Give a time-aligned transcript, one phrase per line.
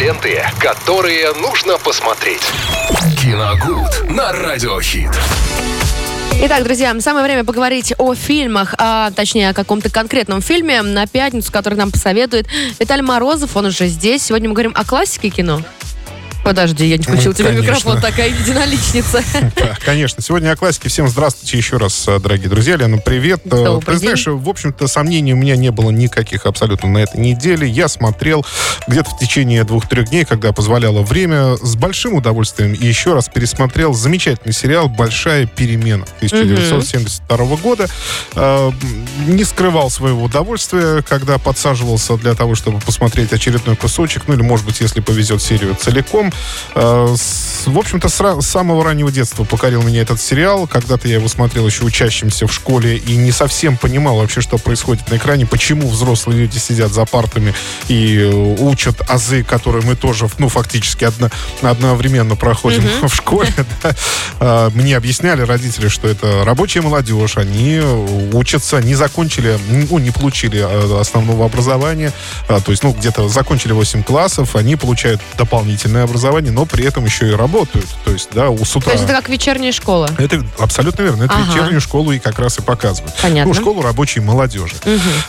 [0.00, 2.40] ленты, которые нужно посмотреть.
[3.20, 5.10] Киногуд на Радиохит.
[6.42, 11.52] Итак, друзья, самое время поговорить о фильмах, а точнее о каком-то конкретном фильме на пятницу,
[11.52, 12.46] который нам посоветует
[12.78, 13.54] Виталий Морозов.
[13.56, 14.22] Он уже здесь.
[14.22, 15.60] Сегодня мы говорим о классике кино.
[16.50, 17.62] Подожди, я не включил тебе Конечно.
[17.62, 19.22] микрофон, такая единоличница.
[19.56, 20.20] Да, конечно.
[20.20, 20.88] Сегодня о классике.
[20.88, 22.76] Всем здравствуйте еще раз, э, дорогие друзья.
[22.76, 23.42] Лена, привет.
[23.44, 27.20] Э, Добрый Ты знаешь, в общем-то, сомнений у меня не было никаких абсолютно на этой
[27.20, 27.68] неделе.
[27.68, 28.44] Я смотрел
[28.88, 33.94] где-то в течение двух-трех дней, когда позволяло время, с большим удовольствием и еще раз пересмотрел
[33.94, 37.86] замечательный сериал «Большая перемена» 1972 года.
[38.34, 38.72] Э,
[39.28, 44.66] Не скрывал своего удовольствия, когда подсаживался для того, чтобы посмотреть очередной кусочек, ну или, может
[44.66, 46.32] быть, если повезет, серию целиком.
[46.74, 47.14] Э,
[47.66, 50.66] В общем-то, с самого раннего детства покорил меня этот сериал.
[50.66, 55.10] Когда-то я его смотрел еще учащимся в школе и не совсем понимал вообще, что происходит
[55.10, 57.54] на экране, почему взрослые люди сидят за партами
[57.88, 58.30] и э,
[58.60, 61.30] учат азы, которые мы тоже, ну, фактически одно-
[61.62, 63.52] одновременно проходим в школе.
[63.82, 63.94] да.
[64.38, 70.10] А, Мне объясняли родители, что это рабочая молодежь, они э, учатся, не закончили, ну, не
[70.10, 72.12] получили э, основного образования,
[72.48, 76.19] то есть, ну, где-то закончили 8 классов, они получают дополнительное образование,
[76.50, 77.86] но при этом еще и работают.
[78.04, 78.90] То есть, да, у с утра...
[78.90, 80.08] То есть это как вечерняя школа.
[80.18, 81.24] Это абсолютно верно.
[81.24, 81.52] Это Ага.
[81.52, 83.14] вечернюю школу и как раз и показывают.
[83.20, 83.52] Понятно.
[83.52, 84.74] Ну, школу рабочей молодежи.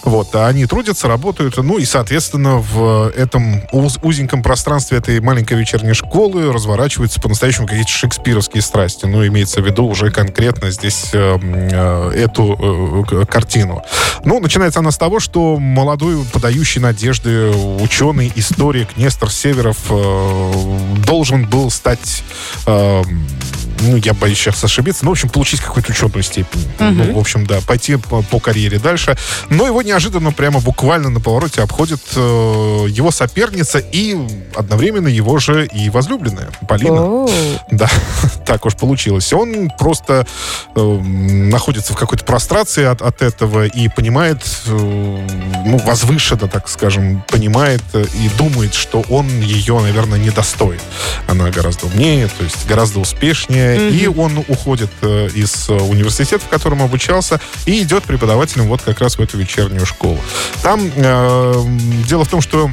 [0.03, 0.33] Вот.
[0.35, 1.57] А они трудятся, работают.
[1.57, 7.91] Ну, и, соответственно, в этом уз- узеньком пространстве этой маленькой вечерней школы разворачиваются по-настоящему какие-то
[7.91, 9.05] шекспировские страсти.
[9.05, 13.83] Ну, имеется в виду уже конкретно здесь э, э, эту э, картину.
[14.23, 21.45] Ну, начинается она с того, что молодой, подающий надежды ученый, историк Нестор Северов э, должен
[21.45, 22.23] был стать
[22.65, 23.03] э,
[23.81, 26.67] ну, я боюсь сейчас ошибиться, но, в общем, получить какую-то ученую степень.
[26.79, 29.17] Ну, в общем, да, пойти по, по карьере дальше.
[29.49, 34.17] Но его неожиданно, прямо буквально на повороте обходит э, его соперница и
[34.55, 37.01] одновременно его же и возлюбленная, Полина.
[37.01, 37.29] О,
[37.71, 37.89] Да,
[38.45, 39.33] так уж получилось.
[39.33, 40.27] Он просто
[40.75, 45.27] э, находится в какой-то прострации от, от этого и понимает, э,
[45.71, 50.79] ну, возвышенно, так скажем, понимает э, и думает, что он ее, наверное, недостоин.
[51.27, 53.89] Она гораздо умнее, то есть гораздо успешнее.
[53.89, 58.99] И он уходит э, из э, университета, в котором обучался, и идет преподавателем вот как
[58.99, 60.19] раз в эту вечернюю школу.
[60.61, 61.53] Там э,
[62.07, 62.69] дело в том, что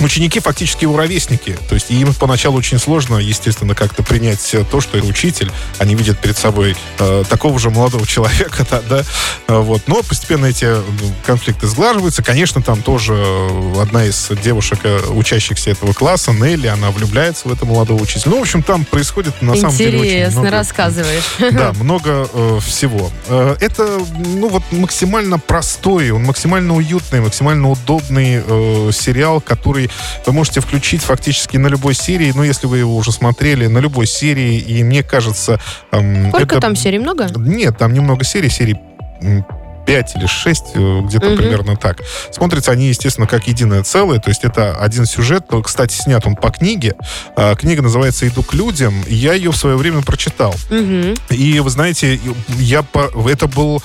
[0.00, 1.56] ученики фактически его ровесники.
[1.68, 5.50] То есть им поначалу очень сложно, естественно, как-то принять то, что их учитель.
[5.78, 9.04] Они видят перед собой э, такого же молодого человека, да, да,
[9.46, 9.82] Э, вот.
[9.86, 10.82] Но постепенно эти э,
[11.24, 12.22] конфликты сглаживаются.
[12.22, 17.70] Конечно, там тоже э, одна из девушек, учащихся этого класса, Нелли, она влюбляется в этого
[17.70, 18.32] молодого учителя.
[18.32, 20.56] Ну, в общем, там происходит на самом деле очень интересно много...
[20.56, 21.24] рассказываешь.
[21.54, 23.10] Да, много э, всего.
[23.28, 29.83] Э, это, ну вот, максимально простой, он максимально уютный, максимально удобный э, сериал, который
[30.26, 34.06] вы можете включить фактически на любой серии, ну, если вы его уже смотрели, на любой
[34.06, 35.60] серии, и мне кажется...
[35.92, 36.98] эм, Сколько это- там серий?
[36.98, 37.28] Много?
[37.36, 38.76] Нет, там немного серий, серий
[39.22, 39.44] м,
[39.86, 41.36] 5 или 6, э, где-то Мгм.
[41.36, 41.98] примерно так.
[42.32, 46.36] Смотрятся они, естественно, как единое целое, то есть это один сюжет, но, кстати, снят он
[46.36, 46.94] по книге.
[47.36, 50.54] А, Книга называется «Иду к людям», я ее в свое время прочитал.
[50.70, 51.14] Мгм.
[51.28, 52.18] И вы знаете,
[52.58, 53.10] я по...
[53.28, 53.82] это был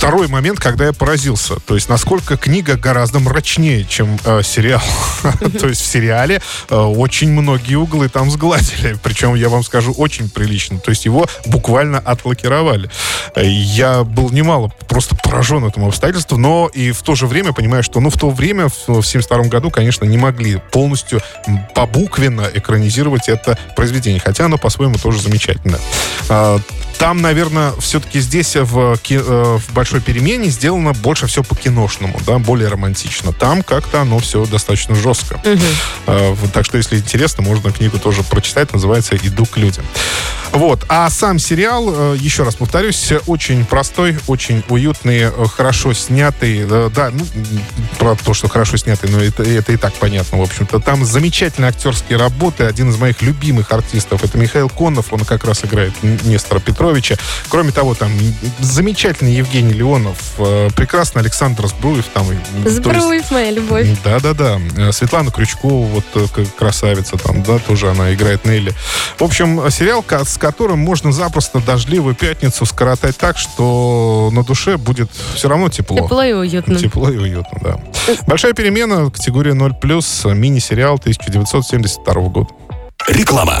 [0.00, 1.56] второй момент, когда я поразился.
[1.56, 4.80] То есть, насколько книга гораздо мрачнее, чем э, сериал.
[5.60, 6.40] То есть, в сериале
[6.70, 8.96] э, очень многие углы там сгладили.
[9.02, 10.78] Причем, я вам скажу, очень прилично.
[10.78, 12.90] То есть, его буквально отлакировали.
[13.34, 17.82] Э, Я был немало просто поражен этому обстоятельству, но и в то же время понимаю,
[17.82, 21.20] что, ну, в то время, в, в 72 году, конечно, не могли полностью
[21.74, 24.22] побуквенно экранизировать это произведение.
[24.24, 25.78] Хотя оно по-своему тоже замечательно.
[27.00, 32.38] Там, наверное, все-таки здесь э, в, э, в большой перемене сделано больше все по-киношному, да,
[32.38, 33.32] более романтично.
[33.32, 35.40] Там как-то оно все достаточно жестко.
[36.06, 38.74] Э, вот, Так что, если интересно, можно книгу тоже прочитать.
[38.74, 39.82] Называется «Иду к людям».
[40.52, 40.84] Вот.
[40.88, 46.66] А сам сериал, э, еще раз повторюсь, очень простой, очень уютный, э, хорошо снятый.
[46.68, 47.24] Э, Да, ну,
[47.98, 50.80] про то, что хорошо снятый, но это, это и так понятно, в общем-то.
[50.80, 52.64] Там замечательные актерские работы.
[52.64, 55.12] Один из моих любимых артистов это Михаил Конов.
[55.12, 57.16] Он как раз играет Нестора Петровича.
[57.48, 58.10] Кроме того, там
[58.58, 60.16] замечательный Евгений Леонов,
[60.74, 62.06] прекрасный Александр Збруев.
[62.12, 62.32] Там, то
[62.68, 63.86] есть- моя любовь.
[64.04, 64.58] да-да-да.
[64.92, 66.04] Светлана Крючкова, вот
[66.58, 68.74] красавица там, да, тоже она играет Нелли.
[69.18, 75.10] В общем, сериал, с которым можно запросто дождливую пятницу скоротать так, что на душе будет
[75.34, 75.98] все равно тепло.
[75.98, 76.74] Тепло и уютно.
[76.74, 77.80] Тепло и уютно, да.
[78.26, 82.48] Большая перемена, категория 0+, мини-сериал 1972 года.
[83.08, 83.60] Реклама.